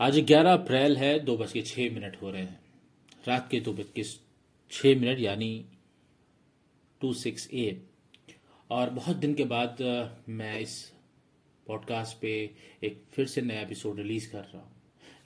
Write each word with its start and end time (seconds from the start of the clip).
आज 0.00 0.18
11 0.18 0.52
अप्रैल 0.52 0.96
है, 0.96 1.18
दो 1.18 1.36
बज 1.36 1.52
के 1.52 1.62
छः 1.62 1.94
मिनट 1.94 2.16
हो 2.22 2.30
रहे 2.30 2.42
हैं। 2.42 2.60
रात 3.28 3.48
के 3.50 3.60
दो 3.60 3.72
बज 3.72 3.84
के 3.94 4.02
छः 4.70 5.00
मिनट, 5.00 5.20
यानी 5.20 5.64
टू 7.00 7.14
सिक्स 7.14 7.48
ए 7.54 7.82
और 8.70 8.90
बहुत 8.90 9.16
दिन 9.16 9.34
के 9.34 9.44
बाद 9.44 9.76
मैं 10.28 10.60
इस 10.60 10.92
पॉडकास्ट 11.66 12.18
पे 12.22 12.50
एक 12.84 13.02
फिर 13.12 13.26
से 13.26 13.42
नया 13.42 13.60
एपिसोड 13.60 13.98
रिलीज़ 13.98 14.32
कर 14.32 14.40
रहा 14.40 14.58
हूँ। 14.58 14.72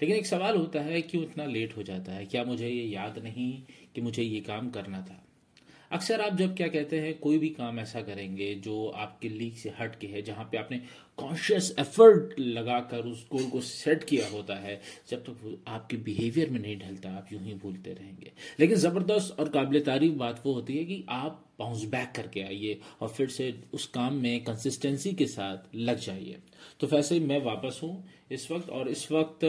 लेकिन 0.02 0.16
एक 0.16 0.26
सवाल 0.26 0.56
होता 0.56 0.80
है, 0.80 1.02
क्यों 1.02 1.22
इतना 1.22 1.44
लेट 1.44 1.76
हो 1.76 1.82
जाता 1.82 2.12
है? 2.12 2.26
क्या 2.26 2.44
मुझे 2.44 2.68
ये 2.68 2.84
याद 2.84 3.18
नहीं 3.18 3.62
कि 3.94 4.00
मुझे 4.00 4.22
ये 4.22 4.40
काम 4.40 4.70
करना 4.70 5.02
था? 5.02 5.25
अक्सर 5.90 6.20
आप 6.20 6.36
जब 6.36 6.54
क्या 6.56 6.68
कहते 6.68 6.98
हैं, 7.00 7.18
कोई 7.18 7.38
भी 7.38 7.48
काम 7.50 7.78
ऐसा 7.80 8.00
करेंगे 8.02 8.54
जो 8.56 8.86
आपके 8.96 9.28
लीग 9.28 9.54
से 9.54 9.72
हट 9.78 9.98
के 9.98 10.06
है, 10.06 10.22
जहाँ 10.22 10.48
पे 10.52 10.58
आपने 10.58 10.80
कॉन्शियस 11.18 11.74
एफर्ट 11.78 12.38
लगाकर 12.38 13.06
उस 13.06 13.26
गोल 13.32 13.48
को 13.50 13.60
सेट 13.60 14.04
किया 14.04 14.28
होता 14.28 14.54
है, 14.56 14.80
जब 15.10 15.22
तक 15.24 15.36
वो 15.42 15.56
आपके 15.68 15.96
बिहेवियर 15.98 16.50
में 16.50 16.60
नहीं 16.60 16.76
ढलता, 16.78 17.10
आप 17.10 17.32
यूँ 17.32 17.42
ही 17.42 17.54
भूलते 17.54 17.92
रहेंगे। 17.92 18.32
लेकिन 18.60 18.76
ज़बरदस्त 18.78 19.40
और 19.40 19.48
काबिल 19.48 19.80
तारीफ़ 19.82 20.14
बात 20.16 20.42
वो 20.46 20.52
होती 20.52 20.76
है 20.78 20.84
कि 20.84 21.04
आप 21.08 21.42
बाउंस 21.58 21.84
बैक 21.84 22.12
करके 22.16 22.42
आइए 22.42 22.78
और 23.00 23.08
फिर 23.08 23.28
से 23.28 23.54
उस 23.74 23.86
काम 23.86 24.14
में 24.14 24.44
कंसिस्टेंसी 24.44 25.12
के 25.12 25.26
साथ 25.26 25.74
लग 25.74 25.98
जाइए। 25.98 26.36
तो 26.80 26.86
वैसे 26.86 27.20
मैं 27.20 27.42
वापस 27.44 27.80
हूँ 27.82 28.04
इस 28.30 28.50
वक्त 28.50 28.70
और 28.70 28.88
इस 28.88 29.10
वक्त 29.12 29.44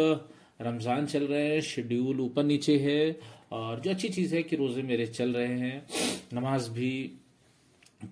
रमज़ान 0.62 1.06
चल 1.06 1.24
रहे 1.24 1.48
हैं 1.48 1.60
शेड्यूल 1.62 2.20
ऊपर 2.22 2.44
नीचे 2.44 2.78
है 2.80 3.12
और 3.52 3.80
जो 3.80 3.92
अच्छी 3.92 4.10
चीज़ 4.10 4.36
है 4.36 4.42
कि 4.44 4.56
रोज़े 4.56 4.84
मेरे 4.84 5.06
चल 5.08 5.34
रहे 5.34 5.58
हैं। 5.60 5.86
नमाज़ 6.34 6.70
भी 6.72 6.92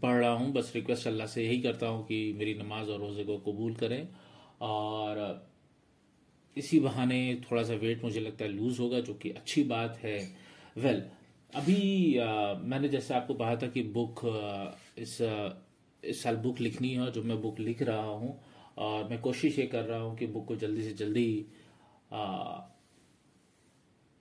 पढ़ 0.03 0.15
रहा 0.15 0.31
हूँ। 0.31 0.51
बस 0.53 0.71
रिक्वेस्ट 0.75 1.07
अल्लाह 1.07 1.27
से 1.27 1.45
यही 1.45 1.59
करता 1.61 1.87
हूँ 1.87 2.05
कि 2.05 2.33
मेरी 2.37 2.53
नमाज़ 2.53 2.89
और 2.89 2.99
रोज़े 2.99 3.23
को 3.23 3.37
कबूल 3.47 3.73
करें। 3.75 4.07
और 4.61 5.19
इसी 6.57 6.79
बहाने 6.79 7.19
थोड़ा 7.43 7.63
सा 7.63 7.73
वेट 7.73 8.03
मुझे 8.03 8.19
लगता 8.19 8.45
है 8.45 8.51
लूज़ 8.51 8.79
होगा 8.81 8.99
जो 8.99 9.13
कि 9.13 9.29
अच्छी 9.31 9.63
बात 9.63 9.97
है। 10.03 10.17
वेल 10.77 11.03
अभी 11.53 12.17
आ, 12.17 12.53
मैंने 12.53 12.89
जैसे 12.89 13.13
आपको 13.13 13.33
कहा 13.33 13.55
था 13.55 13.67
कि 13.67 13.81
बुक 13.93 14.25
आ, 14.25 14.71
इस 14.97 15.21
आ, 15.21 15.49
इस 16.03 16.23
साल 16.23 16.35
बुक 16.37 16.59
लिखनी 16.59 16.93
है 16.93 17.11
जो 17.11 17.23
मैं 17.23 17.41
बुक 17.41 17.59
लिख 17.59 17.81
रहा 17.81 18.03
हूँ 18.03 18.39
और 18.77 19.07
मैं 19.09 19.19
कोशिश 19.21 19.59
ये 19.59 19.65
कर 19.67 19.83
रहा 19.83 19.99
हूँ 19.99 20.15
कि 20.17 20.27
बुक 20.27 20.45
को 20.47 20.55
जल्दी 20.55 20.83
से 20.83 20.91
जल्दी 20.93 21.45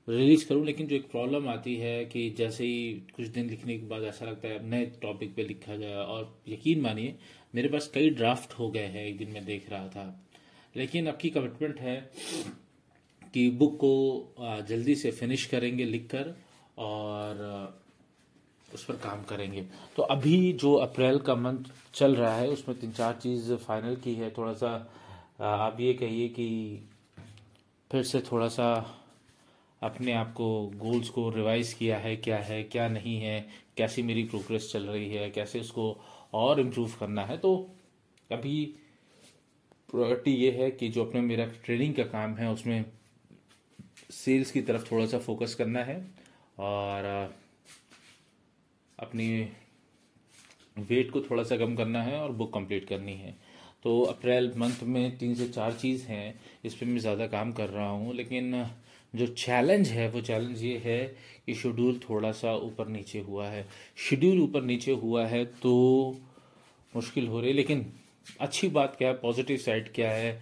रिलीज़ 0.09 0.47
करूँ, 0.49 0.65
लेकिन 0.67 0.87
जो 0.87 0.97
एक 0.97 1.11
प्रॉब्लम 1.11 1.49
आती 1.49 1.75
है 1.77 2.05
कि 2.05 2.29
जैसे 2.39 2.65
ही 2.65 2.93
कुछ 3.17 3.27
दिन 3.27 3.49
लिखने 3.51 3.79
के 3.79 3.87
बाद 3.87 4.03
ऐसा 4.05 4.25
लगता 4.27 4.49
है 4.49 4.69
नए 4.71 4.87
टॉपिक 5.03 5.35
पे 5.35 5.43
लिखा 5.43 5.77
जाए, 5.77 5.95
और 5.95 6.35
यकीन 6.49 6.81
मानिए, 6.81 7.15
मेरे 7.55 7.69
पास 7.69 7.91
कई 7.95 8.11
ड्राफ्ट 8.11 8.59
हो 8.59 8.71
गए 8.71 8.87
हैं, 8.87 9.05
एक 9.07 9.17
दिन 9.19 9.31
मैं 9.31 9.45
देख 9.45 9.71
रहा 9.71 9.89
था। 9.89 10.21
लेकिन 10.75 11.09
आपकी 11.09 11.31
कमिटमेंट 11.31 11.81
है 11.81 11.97
कि 13.35 13.49
बुक 13.51 13.77
को 13.77 14.65
जल्दी 14.69 14.95
से 14.95 15.11
फिनिश 15.11 15.47
करेंगे 15.47 15.85
लिखकर, 15.85 16.35
और 16.79 17.83
उस 18.69 18.85
पर 18.85 18.97
काम 18.97 19.23
करेंगे। 19.25 19.63
तो 19.97 20.03
अभी 20.05 20.53
जो 20.55 20.73
अप्रैल 20.75 21.19
का 21.19 21.35
मंथ 21.35 21.71
चल 21.95 22.15
रहा 22.15 22.35
है, 22.37 22.49
उसमें 22.49 22.79
तीन 22.79 22.93
चार 22.93 23.19
चीज़ 23.23 23.53
फाइनल 23.57 23.97
की 23.97 24.15
है, 24.15 24.31
थोड़ा 24.31 24.53
सा 24.53 24.71
आप 25.41 25.81
ये 25.81 25.93
कहिए 25.95 26.29
कि 26.29 26.49
फिर 27.91 28.03
से 28.03 28.21
थोड़ा 28.23 28.49
सा 28.49 28.67
अपने 29.85 30.13
आप 30.13 30.33
को 30.33 30.47
गोल्स 30.77 31.09
को 31.09 31.29
रिवाइज 31.31 31.73
किया 31.73 31.99
है, 31.99 32.15
क्या 32.17 32.39
है, 32.39 32.63
क्या 32.65 32.89
नहीं 32.89 33.19
है, 33.21 33.41
कैसी 33.77 34.03
मेरी 34.03 34.25
प्रोग्रेस 34.25 34.71
चल 34.73 34.83
रही 34.83 35.09
है, 35.09 35.31
कैसे 35.31 35.61
उसको 35.61 35.97
और 36.35 36.61
इम्प्रूव 36.61 36.93
करना 37.01 37.25
है। 37.25 37.37
तो 37.39 37.55
अभी 38.31 38.65
प्रायोरिटी 39.91 40.33
ये 40.33 40.51
है 40.53 40.71
कि 40.71 40.89
जो 40.89 41.05
अपने 41.05 41.21
मेरा 41.21 41.45
ट्रेनिंग 41.65 41.95
का 41.95 42.05
काम 42.05 42.35
है, 42.35 42.53
उसमें 42.53 42.85
सेल्स 44.13 44.51
की 44.51 44.61
तरफ़ 44.63 44.91
थोड़ा 44.91 45.07
सा 45.07 45.19
फोकस 45.19 45.55
करना 45.55 45.83
है 45.85 45.97
और 46.61 47.05
अपनी 48.99 49.29
वेट 50.81 51.11
को 51.11 51.21
थोड़ा 51.21 51.43
सा 51.43 51.57
कम 51.57 51.75
करना 51.77 52.03
है 52.03 52.19
और 52.21 52.33
बुक 52.33 52.53
कंप्लीट 52.55 52.89
करनी 52.89 53.15
है। 53.15 53.35
तो 53.85 54.01
अप्रैल 54.03 54.53
मंथ 54.57 54.83
में 54.85 55.17
तीन 55.19 55.35
से 55.35 55.49
चार 55.49 55.73
चीज़ 55.73 56.07
हैं, 56.07 56.41
इस 56.65 56.75
पर 56.75 56.87
मैं 56.87 56.99
ज़्यादा 56.99 57.27
काम 57.27 57.53
कर 57.53 57.69
रहा 57.69 57.89
हूँ, 57.89 58.15
लेकिन 58.15 58.53
जो 59.15 59.27
चैलेंज 59.27 59.89
है, 59.89 60.09
वो 60.11 60.21
चैलेंज 60.21 60.63
ये 60.63 60.77
है 60.85 61.05
कि 61.47 61.55
शेड्यूल 61.55 62.01
थोड़ा 62.09 62.33
सा 62.33 62.55
ऊपर 62.59 62.89
नीचे 62.89 63.21
हुआ 63.21 63.47
है। 63.47 63.67
शेड्यूल 64.09 64.41
ऊपर 64.41 64.63
नीचे 64.63 64.93
हुआ 64.95 65.27
है 65.27 65.45
तो 65.63 65.75
मुश्किल 66.93 67.29
हो 67.29 67.41
रही 67.41 67.53
लेकिन 67.53 67.87
अच्छी 68.41 68.69
बात 68.71 68.95
क्या 68.99 69.09
है 69.09 69.15
पॉजिटिव 69.15 69.57
साइड 69.57 69.93
क्या 69.95 70.11
है 70.11 70.33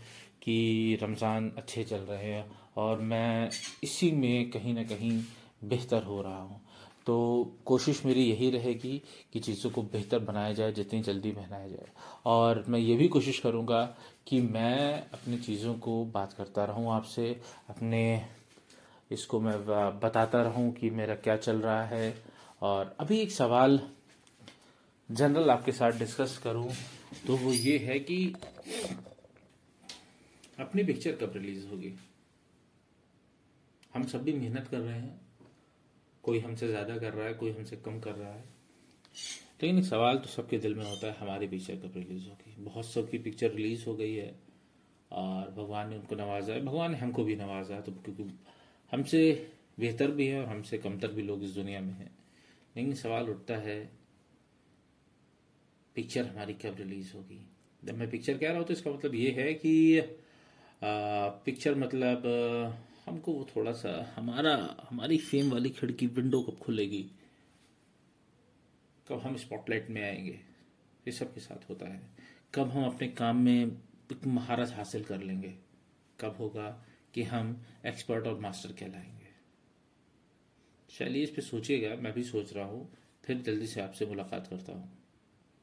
कि 0.43 0.99
रमज़ान 1.03 1.51
अच्छे 1.59 1.85
चल 1.85 2.01
रहे 2.01 2.33
हैं 2.33 2.45
और 2.77 3.01
मैं 3.03 3.51
इसी 3.85 4.11
में 4.13 4.51
कहीं 4.51 4.75
ना 4.75 4.83
कहीं 4.85 5.21
बेहतर 5.65 6.03
हो 6.03 6.21
रहा 6.23 6.41
हूँ। 6.41 6.61
तो 7.07 7.15
कोशिश 7.67 8.05
मेरी 8.07 8.25
यही 8.25 8.51
रहेगी 8.51 9.01
कि 9.33 9.41
चीज़ों 9.41 9.71
को 9.71 9.83
बेहतर 9.83 10.19
बनाया 10.19 10.53
जाए, 10.53 10.73
जितनी 10.73 11.01
जल्दी 11.03 11.33
बनाया 11.33 11.69
जाए। 11.69 11.89
और 12.27 12.65
मैं 12.69 12.79
ये 12.79 12.97
भी 12.97 13.09
कोशिश 13.09 13.39
करूँगा 13.39 13.83
कि 14.29 14.41
मैं 14.41 15.03
अपनी 15.13 15.39
चीज़ों 15.39 15.75
को 15.77 16.05
बात 16.05 16.33
करता 16.33 16.65
रहूँ 16.65 16.93
आपसे, 16.93 17.31
अपने 17.71 18.23
इसको 19.13 19.41
मैं 19.41 19.57
बताता 20.01 20.43
रहूँ 20.43 20.73
कि 20.73 20.91
मेरा 20.93 21.15
क्या 21.17 21.37
चल 21.39 21.61
रहा 21.61 21.85
है। 21.87 22.15
और 22.63 22.95
अभी 23.01 23.19
एक 23.21 23.33
सवाल 23.33 23.81
जनरल 25.09 25.51
आपके 25.51 25.73
साथ 25.73 25.99
डिस्कस 25.99 26.39
करूँ 26.45 26.71
तो 27.27 27.37
वो 27.37 27.53
ये 27.53 27.77
है 27.79 27.99
कि 28.01 28.35
अपनी 30.59 30.85
पिक्चर 30.85 31.13
कब 31.17 31.33
रिलीज़ 31.37 31.67
होगी? 31.69 31.93
हम 33.95 34.05
सब 34.05 34.23
भी 34.25 34.33
मेहनत 34.33 34.69
कर 34.69 34.79
रहे 34.79 34.95
हैं। 34.95 35.21
कोई 36.25 36.39
हमसे 36.41 36.69
ज़्यादा 36.69 36.97
कर 36.99 37.13
रहा 37.13 37.27
है, 37.27 37.35
कोई 37.35 37.53
हमसे 37.53 37.77
कम 37.77 37.99
कर 38.01 38.15
रहा 38.15 38.33
है। 38.33 38.45
लेकिन 39.63 39.79
एक 39.79 39.85
सवाल 39.85 40.19
तो 40.19 40.29
सबके 40.29 40.59
दिल 40.59 40.75
में 40.75 40.85
होता 40.85 41.07
है, 41.07 41.17
हमारी 41.19 41.47
पिक्चर 41.49 41.77
कब 41.77 41.93
रिलीज़ 41.97 42.29
होगी? 42.29 42.55
बहुत 42.61 42.87
सबकी 42.87 43.19
पिक्चर 43.19 43.51
रिलीज़ 43.51 43.85
हो 43.87 43.95
गई 43.95 44.15
है। 44.15 44.35
और 45.13 45.51
भगवान 45.53 45.89
ने 45.89 45.97
उनको 45.97 46.17
नवाजा 46.17 46.53
है। 46.55 46.65
भगवान 46.65 46.93
ने 46.93 46.99
हमको 46.99 47.25
भी 47.25 47.37
नवाजा 47.37 47.75
है 47.75 47.83
तो 47.83 47.93
क्योंकि 47.95 48.25
हमसे 48.93 49.51
बेहतर 49.81 50.11
भी 50.11 50.27
है 50.27 50.41
और 50.41 50.49
हमसे 50.49 50.79
कमतर 50.79 51.13
भी 51.13 51.23
लोग 51.23 51.43
इस 51.45 51.51
दुनिया 51.51 51.81
में 51.81 51.95
हैं। 51.95 52.11
लेकिन 52.77 52.95
सवाल 52.95 53.29
उठता 53.31 53.57
है 53.57 53.91
पिक्चर 55.95 56.27
हमारी 56.27 56.55
कब 56.55 56.77
रिलीज़ 56.79 57.13
होगी? 57.15 57.41
जब 57.85 57.97
मैं 57.99 58.11
पिक्चर 58.11 58.39
कह 58.39 58.49
रहा 58.49 58.59
हूँ 58.59 58.67
तो 58.67 58.73
इसका 58.73 58.91
मतलब 58.91 59.15
ये 59.15 59.31
है 59.31 59.55
कि 59.55 60.01
पिक्चर 61.45 61.75
मतलब 61.75 62.27
हमको 63.07 63.33
वो 63.33 63.47
थोड़ा 63.57 63.73
सा, 63.73 64.13
हमारा, 64.17 64.55
हमारी 64.91 65.19
फेम 65.19 65.51
वाली 65.51 65.71
खिड़की 65.71 66.07
विंडो 66.07 66.43
कब 66.43 66.57
खुलेगी? 66.59 67.05
कब 69.09 69.19
हम 69.19 69.37
स्पॉटलाइट 69.37 69.91
में 69.91 70.03
आएँगे? 70.03 70.39
ये 71.07 71.13
सब 71.13 71.35
के 71.35 71.41
साथ 71.41 71.69
होता 71.71 71.89
है। 71.89 72.01
कब 72.55 72.69
हम 72.69 72.85
अपने 72.87 73.09
काम 73.09 73.37
में 73.37 73.77
महारत 74.27 74.71
हासिल 74.71 75.05
कर 75.05 75.21
लेंगे? 75.21 75.55
कब 76.21 76.37
होगा? 76.39 76.85
कि 77.15 77.23
हम 77.23 77.63
एक्सपर्ट 77.87 78.27
और 78.27 78.41
मास्टर 78.41 78.73
कहलाएँगे। 78.73 79.23
चलिए 80.91 81.23
इस 81.23 81.31
पे 81.31 81.43
सोचिएगा, 81.43 81.97
मैं 81.97 82.13
भी 82.13 82.23
सोच 82.23 82.53
रहा 82.53 82.65
हूँ, 82.65 82.93
फिर 83.25 83.43
जल्दी 83.43 83.67
से 83.67 83.81
आपसे 83.81 84.07
मुलाकात 84.07 84.47
करता 84.47 84.73
हूँ। 84.73 85.02